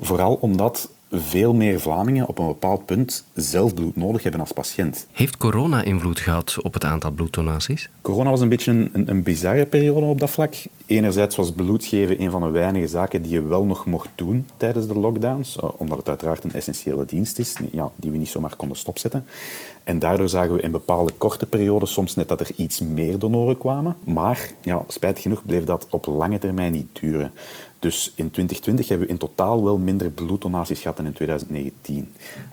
Vooral 0.00 0.34
omdat 0.34 0.90
veel 1.14 1.54
meer 1.54 1.80
Vlamingen 1.80 2.28
op 2.28 2.38
een 2.38 2.46
bepaald 2.46 2.86
punt 2.86 3.24
zelf 3.34 3.74
bloed 3.74 3.96
nodig 3.96 4.22
hebben 4.22 4.40
als 4.40 4.52
patiënt. 4.52 5.06
Heeft 5.12 5.36
corona 5.36 5.82
invloed 5.82 6.20
gehad 6.20 6.56
op 6.62 6.74
het 6.74 6.84
aantal 6.84 7.10
bloeddonaties? 7.10 7.88
Corona 8.00 8.30
was 8.30 8.40
een 8.40 8.48
beetje 8.48 8.70
een, 8.70 8.90
een, 9.06 9.22
bizarre 9.22 9.66
periode 9.66 10.06
op 10.06 10.20
dat 10.20 10.30
vlak. 10.30 10.54
Enerzijds 10.86 11.36
was 11.36 11.52
bloed 11.52 11.84
geven 11.84 12.22
een 12.22 12.30
van 12.30 12.42
de 12.42 12.50
weinige 12.50 12.86
zaken 12.86 13.22
die 13.22 13.32
je 13.32 13.42
wel 13.42 13.64
nog 13.64 13.86
mocht 13.86 14.08
doen 14.14 14.46
tijdens 14.56 14.86
de 14.86 14.98
lockdowns, 14.98 15.56
eh, 15.56 15.68
omdat 15.76 15.98
het 15.98 16.08
uiteraard 16.08 16.44
een 16.44 16.52
essentiële 16.52 17.04
dienst 17.04 17.38
is 17.38 17.56
ja, 17.72 17.90
die 17.96 18.10
we 18.10 18.16
niet 18.16 18.28
zomaar 18.28 18.56
konden 18.56 18.76
stopzetten. 18.76 19.24
En 19.84 19.98
daardoor 19.98 20.28
zagen 20.28 20.54
we 20.54 20.62
in 20.62 20.70
bepaalde 20.70 21.12
korte 21.18 21.46
periodes 21.46 21.92
soms 21.92 22.14
net 22.14 22.28
dat 22.28 22.40
er 22.40 22.50
iets 22.56 22.80
meer 22.80 23.18
donoren 23.18 23.58
kwamen. 23.58 23.96
Maar 24.04 24.50
ja, 24.60 24.82
spijtig 24.88 25.22
genoeg 25.22 25.44
bleef 25.46 25.64
dat 25.64 25.86
op 25.90 26.06
lange 26.06 26.38
termijn 26.38 26.72
niet 26.72 26.88
duren. 27.00 27.32
Dus 27.82 28.12
in 28.14 28.30
2020 28.30 28.88
hebben 28.88 29.06
we 29.06 29.12
in 29.12 29.18
totaal 29.18 29.64
wel 29.64 29.78
minder 29.78 30.10
bloeddonaties 30.10 30.80
gehad 30.80 30.96
dan 30.96 31.06
in 31.06 31.12
2019. 31.12 32.12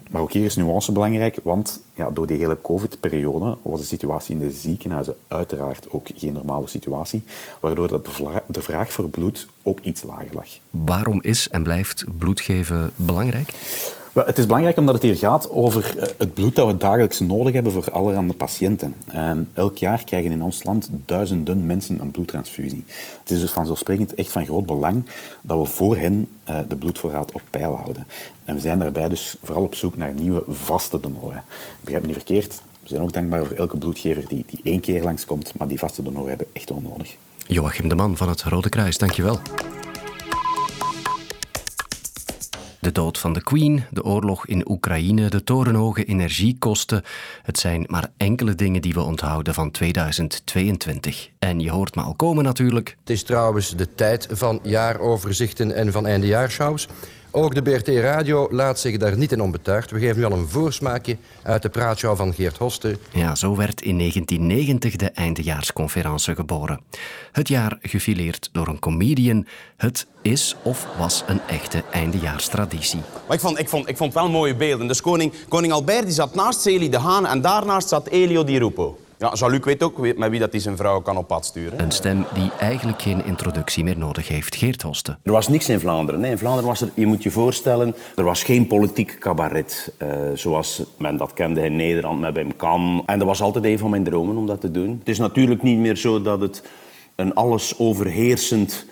Maar 0.09 0.21
ook 0.21 0.31
hier 0.31 0.45
is 0.45 0.55
nuance 0.55 0.91
belangrijk, 0.91 1.39
want 1.43 1.81
ja, 1.93 2.09
door 2.09 2.27
die 2.27 2.37
hele 2.37 2.61
COVID-periode 2.61 3.57
was 3.61 3.79
de 3.79 3.85
situatie 3.85 4.35
in 4.35 4.41
de 4.41 4.51
ziekenhuizen 4.51 5.15
uiteraard 5.27 5.89
ook 5.89 6.07
geen 6.15 6.33
normale 6.33 6.67
situatie, 6.67 7.23
waardoor 7.59 7.87
dat 7.87 8.05
de 8.47 8.61
vraag 8.61 8.91
voor 8.91 9.09
bloed 9.09 9.47
ook 9.63 9.79
iets 9.79 10.03
lager 10.03 10.33
lag. 10.33 10.47
Waarom 10.69 11.21
is 11.21 11.49
en 11.49 11.63
blijft 11.63 12.05
bloedgeven 12.17 12.91
belangrijk? 12.95 13.53
Het 14.13 14.37
is 14.37 14.45
belangrijk 14.45 14.77
omdat 14.77 14.93
het 14.93 15.03
hier 15.03 15.15
gaat 15.15 15.49
over 15.49 15.97
eh, 15.97 16.07
het 16.17 16.33
bloed 16.33 16.55
dat 16.55 16.67
we 16.67 16.77
dagelijks 16.77 17.19
nodig 17.19 17.53
hebben 17.53 17.71
voor 17.71 17.91
allerhande 17.91 18.33
patiënten. 18.33 18.95
En 19.05 19.49
elk 19.53 19.77
jaar 19.77 20.03
krijgen 20.03 20.31
in 20.31 20.43
ons 20.43 20.63
land 20.63 20.89
duizenden 21.05 21.65
mensen 21.65 21.99
een 21.99 22.11
bloedtransfusie. 22.11 22.83
Het 23.19 23.31
is 23.31 23.39
dus 23.39 23.51
vanzelfsprekend 23.51 24.13
echt 24.13 24.31
van 24.31 24.45
groot 24.45 24.65
belang 24.65 25.05
dat 25.41 25.59
we 25.59 25.65
voor 25.65 25.97
hen 25.97 26.27
eh, 26.43 26.57
de 26.67 26.75
bloedvoorraad 26.75 27.31
op 27.31 27.41
peil 27.49 27.75
houden. 27.75 28.07
En 28.45 28.55
we 28.55 28.61
zijn 28.61 28.79
daarbij 28.79 29.09
dus 29.09 29.35
vooral 29.43 29.63
op 29.63 29.75
zoek 29.75 29.97
naar 29.97 30.13
nieuwe 30.13 30.43
vaste 30.47 30.99
donoren. 30.99 31.43
Begrijp 31.81 32.01
me 32.01 32.07
niet 32.07 32.17
verkeerd, 32.17 32.61
we 32.81 32.87
zijn 32.87 33.01
ook 33.01 33.13
dankbaar 33.13 33.45
voor 33.45 33.55
elke 33.55 33.77
bloedgever 33.77 34.27
die, 34.27 34.45
die 34.47 34.59
één 34.63 34.79
keer 34.79 35.03
langskomt, 35.03 35.53
maar 35.57 35.67
die 35.67 35.79
vaste 35.79 36.03
donoren 36.03 36.29
hebben 36.29 36.47
echt 36.53 36.69
wel 36.69 36.81
nodig. 36.81 37.15
Joachim 37.47 37.89
de 37.89 37.95
Man 37.95 38.17
van 38.17 38.29
het 38.29 38.43
Rode 38.43 38.69
Kruis, 38.69 38.97
dankjewel. 38.97 39.39
De 42.81 42.91
dood 42.91 43.17
van 43.17 43.33
de 43.33 43.43
Queen, 43.43 43.83
de 43.91 44.03
oorlog 44.03 44.45
in 44.45 44.69
Oekraïne, 44.69 45.29
de 45.29 45.43
torenhoge 45.43 46.03
energiekosten. 46.05 47.03
Het 47.43 47.59
zijn 47.59 47.83
maar 47.87 48.11
enkele 48.17 48.55
dingen 48.55 48.81
die 48.81 48.93
we 48.93 49.01
onthouden 49.01 49.53
van 49.53 49.71
2022. 49.71 51.29
En 51.39 51.59
je 51.59 51.71
hoort 51.71 51.95
me 51.95 52.01
al 52.01 52.13
komen 52.13 52.43
natuurlijk. 52.43 52.95
Het 52.99 53.09
is 53.09 53.23
trouwens 53.23 53.75
de 53.75 53.95
tijd 53.95 54.27
van 54.31 54.59
jaaroverzichten 54.63 55.75
en 55.75 55.91
van 55.91 56.07
eindejaarshows. 56.07 56.87
Ook 57.31 57.55
de 57.55 57.61
BRT 57.61 57.87
Radio 57.87 58.47
laat 58.51 58.79
zich 58.79 58.97
daar 58.97 59.17
niet 59.17 59.31
in 59.31 59.41
onbetuigd. 59.41 59.91
We 59.91 59.99
geven 59.99 60.17
nu 60.17 60.25
al 60.25 60.31
een 60.31 60.47
voorsmaakje 60.47 61.17
uit 61.43 61.61
de 61.61 61.69
praatshow 61.69 62.17
van 62.17 62.33
Geert 62.33 62.57
Hoste. 62.57 62.97
Ja, 63.11 63.35
zo 63.35 63.55
werd 63.55 63.81
in 63.81 63.97
1990 63.97 64.95
de 64.95 65.09
eindejaarsconferentie 65.09 66.35
geboren. 66.35 66.81
Het 67.31 67.47
jaar 67.47 67.77
gefileerd 67.81 68.49
door 68.51 68.67
een 68.67 68.79
comedian. 68.79 69.47
Het 69.77 70.07
is 70.21 70.55
of 70.63 70.87
was 70.97 71.23
een 71.27 71.39
echte 71.47 71.83
eindejaarstraditie. 71.91 73.01
Maar 73.27 73.35
ik 73.35 73.41
vond, 73.41 73.59
ik 73.59 73.69
vond, 73.69 73.89
ik 73.89 73.97
vond 73.97 74.13
wel 74.13 74.29
mooie 74.29 74.55
beelden. 74.55 74.87
Dus 74.87 75.01
koning, 75.01 75.33
koning 75.49 75.73
Albert 75.73 76.03
die 76.03 76.13
zat 76.13 76.35
naast 76.35 76.61
Celie 76.61 76.89
de 76.89 76.99
Haan 76.99 77.25
en 77.25 77.41
daarnaast 77.41 77.87
zat 77.89 78.07
Elio 78.07 78.43
Di 78.43 78.57
Rupo. 78.57 78.97
Ja, 79.19 79.33
Jean-Luc 79.33 79.63
weet 79.63 79.83
ook 79.83 80.17
met 80.17 80.29
wie 80.29 80.39
dat 80.39 80.51
hij 80.51 80.61
zijn 80.61 80.77
vrouw 80.77 81.01
kan 81.01 81.17
op 81.17 81.27
pad 81.27 81.45
sturen. 81.45 81.81
Een 81.81 81.91
stem 81.91 82.25
die 82.33 82.51
eigenlijk 82.59 83.01
geen 83.01 83.25
introductie 83.25 83.83
meer 83.83 83.97
nodig 83.97 84.27
heeft. 84.27 84.55
Geert 84.55 84.81
Hoste. 84.81 85.17
Er 85.23 85.31
was 85.31 85.47
niks 85.47 85.69
in 85.69 85.79
Vlaanderen. 85.79 86.21
Nee, 86.21 86.31
in 86.31 86.37
Vlaanderen 86.37 86.69
was 86.69 86.81
er, 86.81 86.89
je 86.93 87.05
moet 87.05 87.23
je 87.23 87.31
voorstellen, 87.31 87.95
er 88.15 88.23
was 88.23 88.43
geen 88.43 88.67
politiek 88.67 89.17
cabaret. 89.19 89.93
Uh, 90.01 90.09
zoals 90.33 90.83
men 90.97 91.17
dat 91.17 91.33
kende 91.33 91.61
in 91.61 91.75
Nederland 91.75 92.19
met 92.19 92.33
Wim 92.33 92.55
Kam. 92.55 93.03
En 93.05 93.19
dat 93.19 93.27
was 93.27 93.41
altijd 93.41 93.65
een 93.65 93.77
van 93.77 93.89
mijn 93.89 94.03
dromen 94.03 94.37
om 94.37 94.45
dat 94.45 94.61
te 94.61 94.71
doen. 94.71 94.95
Het 94.99 95.09
is 95.09 95.17
natuurlijk 95.17 95.63
niet 95.63 95.77
meer 95.77 95.95
zo 95.95 96.21
dat 96.21 96.41
het 96.41 96.63
een 97.15 97.33
alles 97.33 97.79
overheersend 97.79 98.85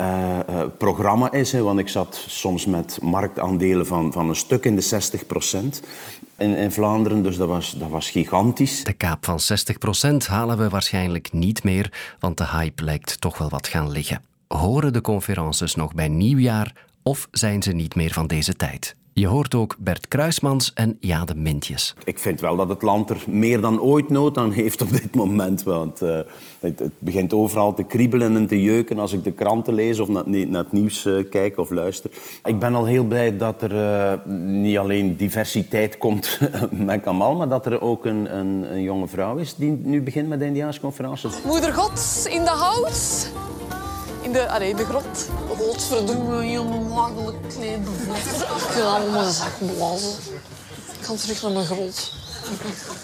uh, 0.00 0.38
uh, 0.50 0.62
programma 0.78 1.32
is. 1.32 1.52
Hè, 1.52 1.62
want 1.62 1.78
ik 1.78 1.88
zat 1.88 2.24
soms 2.26 2.66
met 2.66 2.98
marktaandelen 3.02 3.86
van, 3.86 4.12
van 4.12 4.28
een 4.28 4.36
stuk 4.36 4.64
in 4.64 4.74
de 4.74 4.80
60 4.80 5.26
procent 5.26 5.82
in, 6.40 6.56
in, 6.56 6.70
Vlaanderen, 6.70 7.22
dus 7.22 7.36
dat 7.36 7.48
was, 7.48 7.74
dat 7.78 7.88
was 7.88 8.10
gigantisch. 8.10 8.84
De 8.84 8.92
kaap 8.92 9.24
van 9.24 9.40
60 9.40 9.78
procent 9.78 10.26
halen 10.26 10.58
we 10.58 10.68
waarschijnlijk 10.68 11.32
niet 11.32 11.64
meer, 11.64 11.92
want 12.18 12.38
de 12.38 12.46
hype 12.46 12.84
lijkt 12.84 13.20
toch 13.20 13.38
wel 13.38 13.48
wat 13.48 13.68
gaan 13.68 13.90
liggen. 13.90 14.22
Horen 14.48 14.92
de 14.92 15.00
conferences 15.00 15.74
nog 15.74 15.94
bij 15.94 16.08
nieuwjaar 16.08 16.72
of 17.02 17.28
zijn 17.30 17.62
ze 17.62 17.72
niet 17.72 17.94
meer 17.94 18.12
van 18.12 18.26
deze 18.26 18.54
tijd? 18.54 18.96
Je 19.20 19.26
hoort 19.26 19.54
ook 19.54 19.76
Bert 19.78 20.08
Kruismans 20.08 20.72
en 20.74 20.96
Jade 21.00 21.34
Mintjes. 21.34 21.94
Ik 22.04 22.18
vind 22.18 22.40
wel 22.40 22.56
dat 22.56 22.68
het 22.68 22.82
land 22.82 23.10
er 23.10 23.24
meer 23.28 23.60
dan 23.60 23.80
ooit 23.80 24.08
nood 24.08 24.38
aan 24.38 24.52
heeft 24.52 24.82
op 24.82 24.90
dit 24.90 25.14
moment. 25.14 25.62
Want 25.62 26.02
uh, 26.02 26.18
het, 26.60 26.78
het, 26.78 26.92
begint 26.98 27.32
overal 27.32 27.74
te 27.74 27.82
kriebelen 27.82 28.36
en 28.36 28.46
te 28.46 28.62
jeuken 28.62 28.98
als 28.98 29.12
ik 29.12 29.24
de 29.24 29.32
kranten 29.32 29.74
lees 29.74 29.98
of 29.98 30.08
naar, 30.08 30.28
naar 30.28 30.62
het 30.62 30.72
nieuws 30.72 31.04
uh, 31.06 31.30
kijk 31.30 31.58
of 31.58 31.70
luister. 31.70 32.10
Ik 32.44 32.58
ben 32.58 32.74
al 32.74 32.84
heel 32.84 33.04
blij 33.04 33.36
dat 33.36 33.62
er 33.62 33.72
uh, 33.72 34.12
niet 34.44 34.78
alleen 34.78 35.16
diversiteit 35.16 35.98
komt 35.98 36.40
met 36.70 37.00
Kamal, 37.00 37.36
maar 37.36 37.48
dat 37.48 37.66
er 37.66 37.80
ook 37.80 38.04
een, 38.04 38.36
een, 38.36 38.72
een 38.72 38.82
jonge 38.82 39.06
vrouw 39.06 39.36
is 39.36 39.54
die 39.54 39.80
nu 39.82 40.02
begint 40.02 40.28
met 40.28 40.38
de 40.38 40.44
Indiaansconferentie. 40.44 41.30
Moeder 41.44 41.72
God 41.72 42.26
in 42.30 42.44
de 42.44 42.50
hout 42.50 43.30
in 44.22 44.32
de, 44.32 44.48
allee, 44.48 44.74
de 44.74 44.84
grot. 44.84 45.28
Godverdomme, 45.58 46.44
je 46.44 46.60
makkelijk 46.88 47.36
klein 47.48 47.82
Ik 47.82 48.72
wil 48.74 48.86
allemaal 48.86 49.24
een 49.24 49.32
zak 49.32 49.58
blazen. 49.58 50.34
Ik 50.98 51.06
ga 51.06 51.14
terug 51.14 51.42
naar 51.42 51.50
mijn 51.50 51.66
grot. 51.66 52.12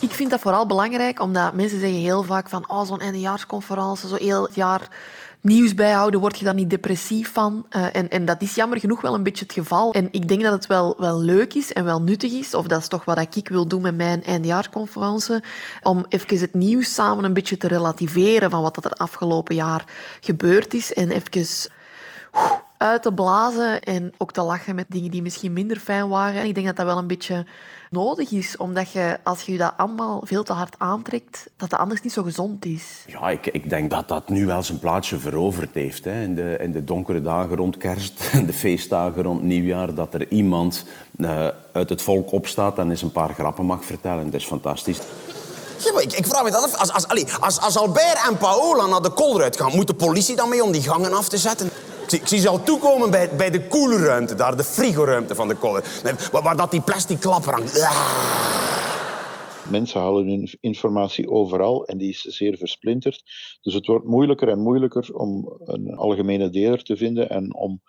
Ik 0.00 0.12
vind 0.12 0.30
dat 0.30 0.40
vooral 0.40 0.66
belangrijk, 0.66 1.20
omdat 1.20 1.52
mensen 1.52 1.80
zeggen 1.80 1.98
heel 1.98 2.22
vaak 2.22 2.48
van 2.48 2.64
oh, 2.68 2.86
zo'n 2.86 3.00
eindejaarsconferentie, 3.00 4.08
zo 4.08 4.14
heel 4.14 4.42
het 4.42 4.54
jaar 4.54 4.88
nieuws 5.40 5.74
bijhouden, 5.74 6.20
word 6.20 6.38
je 6.38 6.44
daar 6.44 6.54
niet 6.54 6.70
depressief 6.70 7.32
van. 7.32 7.66
Uh, 7.70 7.96
en, 7.96 8.08
en 8.08 8.24
dat 8.24 8.42
is 8.42 8.54
jammer 8.54 8.80
genoeg 8.80 9.00
wel 9.00 9.14
een 9.14 9.22
beetje 9.22 9.44
het 9.44 9.54
geval. 9.54 9.92
En 9.92 10.08
ik 10.10 10.28
denk 10.28 10.42
dat 10.42 10.52
het 10.52 10.66
wel, 10.66 10.94
wel 10.98 11.20
leuk 11.20 11.54
is 11.54 11.72
en 11.72 11.84
wel 11.84 12.02
nuttig 12.02 12.32
is, 12.32 12.54
of 12.54 12.66
dat 12.66 12.80
is 12.80 12.88
toch 12.88 13.04
wat 13.04 13.36
ik 13.36 13.48
wil 13.48 13.66
doen 13.66 13.82
met 13.82 13.96
mijn 13.96 14.24
eindjaarconferentie, 14.24 15.40
om 15.82 16.04
even 16.08 16.40
het 16.40 16.54
nieuws 16.54 16.94
samen 16.94 17.24
een 17.24 17.32
beetje 17.32 17.56
te 17.56 17.68
relativeren 17.68 18.50
van 18.50 18.62
wat 18.62 18.84
er 18.84 18.90
afgelopen 18.90 19.54
jaar 19.54 19.84
gebeurd 20.20 20.74
is 20.74 20.92
en 20.92 21.10
even 21.10 21.70
uit 22.78 23.02
te 23.02 23.12
blazen 23.12 23.82
en 23.82 24.12
ook 24.18 24.32
te 24.32 24.42
lachen 24.42 24.74
met 24.74 24.86
dingen 24.88 25.10
die 25.10 25.22
misschien 25.22 25.52
minder 25.52 25.76
fijn 25.76 26.08
waren. 26.08 26.40
En 26.40 26.46
ik 26.46 26.54
denk 26.54 26.66
dat 26.66 26.76
dat 26.76 26.86
wel 26.86 26.98
een 26.98 27.06
beetje 27.06 27.46
nodig 27.90 28.30
is, 28.30 28.56
omdat 28.56 28.92
je, 28.92 29.18
als 29.22 29.42
je 29.42 29.52
je 29.52 29.58
dat 29.58 29.72
allemaal 29.76 30.20
veel 30.24 30.42
te 30.42 30.52
hard 30.52 30.74
aantrekt, 30.78 31.50
dat 31.56 31.70
dat 31.70 31.78
anders 31.78 32.02
niet 32.02 32.12
zo 32.12 32.22
gezond 32.22 32.64
is. 32.64 33.04
Ja, 33.06 33.30
ik, 33.30 33.46
ik 33.46 33.70
denk 33.70 33.90
dat 33.90 34.08
dat 34.08 34.28
nu 34.28 34.46
wel 34.46 34.62
zijn 34.62 34.78
plaatsje 34.78 35.18
veroverd 35.18 35.74
heeft. 35.74 36.04
Hè. 36.04 36.22
In, 36.22 36.34
de, 36.34 36.56
in 36.60 36.72
de 36.72 36.84
donkere 36.84 37.22
dagen 37.22 37.56
rond 37.56 37.76
kerst, 37.76 38.30
de 38.46 38.52
feestdagen 38.52 39.22
rond 39.22 39.42
nieuwjaar, 39.42 39.94
dat 39.94 40.14
er 40.14 40.28
iemand 40.28 40.84
uh, 41.16 41.46
uit 41.72 41.88
het 41.88 42.02
volk 42.02 42.32
opstaat 42.32 42.78
en 42.78 42.90
eens 42.90 43.02
een 43.02 43.12
paar 43.12 43.34
grappen 43.34 43.64
mag 43.64 43.84
vertellen. 43.84 44.24
Dat 44.24 44.40
is 44.40 44.46
fantastisch. 44.46 44.98
Ja, 45.84 45.92
maar 45.92 46.02
ik, 46.02 46.12
ik, 46.12 46.26
vraag 46.26 46.42
me 46.42 46.50
dat 46.50 46.64
af. 46.64 46.76
Als, 46.76 46.92
als, 46.92 47.38
als, 47.40 47.60
als 47.60 47.78
Albert 47.78 48.26
en 48.28 48.36
Paola 48.36 48.86
naar 48.86 49.02
de 49.02 49.10
kolruit 49.10 49.56
gaan, 49.56 49.74
moet 49.74 49.86
de 49.86 49.94
politie 49.94 50.36
dan 50.36 50.48
mee 50.48 50.64
om 50.64 50.72
die 50.72 50.82
gangen 50.82 51.12
af 51.12 51.28
te 51.28 51.38
zetten? 51.38 51.70
Zie, 52.06 52.20
ik 52.20 52.26
zie 52.26 52.38
ze 52.38 52.48
al 52.48 52.62
toekomen 52.62 53.10
bij, 53.10 53.30
bij 53.36 53.50
de 53.50 53.66
koelruimte 53.66 54.34
daar, 54.34 54.56
de 54.56 54.64
frigoruimte 54.64 55.34
van 55.34 55.48
de 55.48 55.54
kolen. 55.54 55.82
Waar, 56.32 56.56
dat 56.56 56.70
die 56.70 56.80
plastic 56.80 57.20
klapper 57.20 57.52
hangt. 57.52 57.88
Mensen 59.70 60.00
halen 60.00 60.28
hun 60.28 60.50
informatie 60.60 61.30
overal 61.30 61.86
en 61.86 61.98
die 61.98 62.08
is 62.08 62.20
zeer 62.20 62.56
versplinterd. 62.56 63.22
Dus 63.62 63.74
het 63.74 63.86
wordt 63.86 64.06
moeilijker 64.06 64.48
en 64.48 64.58
moeilijker 64.58 65.14
om 65.14 65.56
een 65.64 65.94
algemene 65.94 66.50
deler 66.50 66.82
te 66.82 66.96
vinden 66.96 67.30
en 67.30 67.54
om 67.54 67.80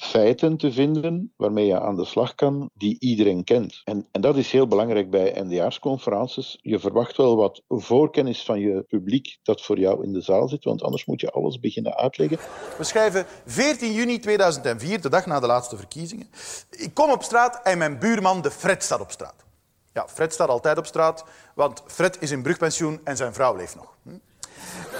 feiten 0.00 0.56
te 0.56 0.72
vinden 0.72 1.32
waarmee 1.36 1.66
je 1.66 1.80
aan 1.80 1.96
de 1.96 2.04
slag 2.04 2.34
kan, 2.34 2.70
die 2.74 2.96
iedereen 2.98 3.44
kent. 3.44 3.80
En, 3.84 4.06
en 4.10 4.20
dat 4.20 4.36
is 4.36 4.52
heel 4.52 4.66
belangrijk 4.66 5.10
bij 5.10 5.42
NDA's-conferences. 5.42 6.58
Je 6.60 6.78
verwacht 6.78 7.16
wel 7.16 7.36
wat 7.36 7.62
voorkennis 7.68 8.44
van 8.44 8.60
je 8.60 8.82
publiek 8.82 9.38
dat 9.42 9.62
voor 9.62 9.78
jou 9.78 10.04
in 10.04 10.12
de 10.12 10.20
zaal 10.20 10.48
zit, 10.48 10.64
want 10.64 10.82
anders 10.82 11.04
moet 11.04 11.20
je 11.20 11.30
alles 11.30 11.60
beginnen 11.60 11.96
uitleggen. 11.96 12.38
We 12.78 12.84
schrijven 12.84 13.26
14 13.46 13.92
juni 13.92 14.18
2004, 14.18 15.00
de 15.00 15.08
dag 15.08 15.26
na 15.26 15.40
de 15.40 15.46
laatste 15.46 15.76
verkiezingen. 15.76 16.30
Ik 16.70 16.94
kom 16.94 17.10
op 17.10 17.22
straat 17.22 17.60
en 17.62 17.78
mijn 17.78 17.98
buurman, 17.98 18.42
de 18.42 18.50
Fred, 18.50 18.82
staat 18.82 19.00
op 19.00 19.10
straat. 19.10 19.44
Ja, 19.92 20.08
Fred 20.08 20.32
staat 20.32 20.48
altijd 20.48 20.78
op 20.78 20.86
straat, 20.86 21.24
want 21.54 21.82
Fred 21.86 22.16
is 22.20 22.30
in 22.30 22.42
brugpensioen 22.42 23.00
en 23.04 23.16
zijn 23.16 23.34
vrouw 23.34 23.56
leeft 23.56 23.76
nog. 23.76 23.96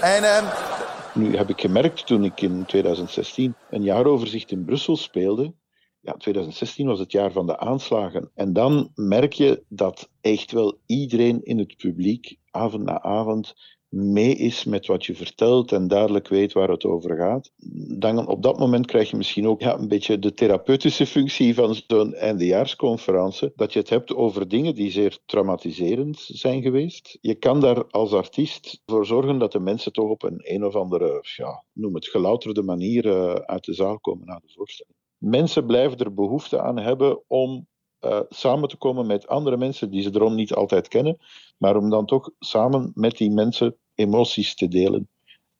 En... 0.01 0.23
Uh, 0.23 0.69
nu 1.13 1.35
heb 1.35 1.49
ik 1.49 1.61
gemerkt 1.61 2.05
toen 2.07 2.23
ik 2.23 2.41
in 2.41 2.65
2016 2.65 3.55
een 3.69 3.83
jaaroverzicht 3.83 4.51
in 4.51 4.65
Brussel 4.65 4.97
speelde. 4.97 5.53
Ja, 5.99 6.13
2016 6.13 6.87
was 6.87 6.99
het 6.99 7.11
jaar 7.11 7.31
van 7.31 7.45
de 7.45 7.57
aanslagen. 7.57 8.31
En 8.35 8.53
dan 8.53 8.91
merk 8.95 9.33
je 9.33 9.63
dat 9.67 10.09
echt 10.21 10.51
wel 10.51 10.79
iedereen 10.85 11.43
in 11.43 11.57
het 11.57 11.77
publiek, 11.77 12.37
avond 12.51 12.83
na 12.83 13.01
avond, 13.01 13.53
mee 13.91 14.35
is 14.35 14.63
met 14.63 14.87
wat 14.87 15.05
je 15.05 15.15
vertelt 15.15 15.71
en 15.71 15.87
duidelijk 15.87 16.27
weet 16.27 16.53
waar 16.53 16.69
het 16.69 16.85
over 16.85 17.15
gaat, 17.15 17.51
dan 17.97 18.27
op 18.27 18.43
dat 18.43 18.59
moment 18.59 18.85
krijg 18.85 19.09
je 19.09 19.17
misschien 19.17 19.47
ook 19.47 19.61
ja, 19.61 19.77
een 19.77 19.87
beetje 19.87 20.19
de 20.19 20.33
therapeutische 20.33 21.05
functie 21.05 21.55
van 21.55 21.75
zo'n 21.87 22.13
eindejaarsconferentie, 22.13 23.51
dat 23.55 23.73
je 23.73 23.79
het 23.79 23.89
hebt 23.89 24.15
over 24.15 24.47
dingen 24.47 24.75
die 24.75 24.91
zeer 24.91 25.19
traumatiserend 25.25 26.19
zijn 26.19 26.61
geweest. 26.61 27.17
Je 27.21 27.35
kan 27.35 27.59
daar 27.59 27.85
als 27.85 28.13
artiest 28.13 28.81
voor 28.85 29.05
zorgen 29.05 29.39
dat 29.39 29.51
de 29.51 29.59
mensen 29.59 29.93
toch 29.93 30.09
op 30.09 30.23
een 30.23 30.39
een 30.43 30.65
of 30.65 30.75
andere, 30.75 31.19
ja, 31.35 31.63
noem 31.73 31.95
het 31.95 32.07
gelouterde 32.07 32.63
manier 32.63 33.05
uh, 33.05 33.33
uit 33.33 33.63
de 33.63 33.73
zaal 33.73 33.99
komen 33.99 34.25
naar 34.25 34.41
de 34.41 34.53
voorstelling. 34.55 34.95
Mensen 35.17 35.65
blijven 35.65 35.97
er 35.97 36.13
behoefte 36.13 36.61
aan 36.61 36.77
hebben 36.77 37.23
om 37.27 37.67
uh, 38.01 38.19
samen 38.29 38.69
te 38.69 38.77
komen 38.77 39.07
met 39.07 39.27
andere 39.27 39.57
mensen 39.57 39.89
die 39.89 40.01
ze 40.01 40.09
erom 40.13 40.35
niet 40.35 40.53
altijd 40.53 40.87
kennen, 40.87 41.17
maar 41.57 41.75
om 41.75 41.89
dan 41.89 42.05
toch 42.05 42.29
samen 42.39 42.91
met 42.95 43.17
die 43.17 43.31
mensen 43.31 43.75
emoties 43.95 44.55
te 44.55 44.67
delen. 44.67 45.09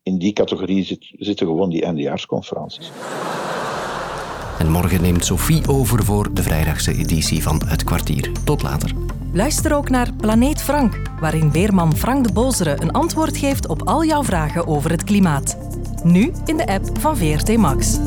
in 0.03 0.17
die 0.17 0.33
categorie 0.33 0.83
zit, 0.83 1.13
zitten 1.17 1.48
gewoon 1.48 1.69
die 1.69 1.83
eindejaarsconferenties. 1.83 2.91
En 4.60 4.71
morgen 4.71 5.01
neemt 5.01 5.25
Sophie 5.25 5.67
over 5.67 6.03
voor 6.03 6.33
de 6.33 6.43
vrijdagse 6.43 6.91
editie 6.91 7.43
van 7.43 7.62
Het 7.65 7.83
Kwartier. 7.83 8.31
Tot 8.45 8.62
later. 8.62 8.91
Luister 9.33 9.75
ook 9.75 9.89
naar 9.89 10.13
Planeet 10.13 10.62
Frank, 10.62 11.01
waarin 11.19 11.51
weerman 11.51 11.95
Frank 11.95 12.27
de 12.27 12.33
Bozere 12.33 12.81
een 12.81 12.91
antwoord 12.91 13.38
geeft 13.38 13.67
op 13.67 13.81
al 13.88 14.05
jouw 14.05 14.24
vragen 14.24 14.67
over 14.67 14.91
het 14.91 15.03
klimaat. 15.03 15.57
Nu 16.03 16.31
in 16.45 16.57
de 16.57 16.67
app 16.67 17.00
van 17.00 17.17
VRT 17.17 17.57
Max. 17.57 18.00